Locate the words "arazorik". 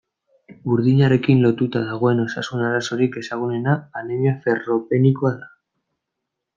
2.71-3.21